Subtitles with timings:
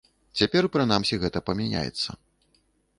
[0.39, 2.21] Цяпер прынамсі гэта памяняецца.